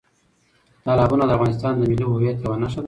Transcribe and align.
تالابونه 0.85 1.23
د 1.25 1.31
افغانستان 1.37 1.73
د 1.75 1.81
ملي 1.89 2.05
هویت 2.09 2.37
یوه 2.43 2.57
نښه 2.61 2.77
ده. 2.79 2.79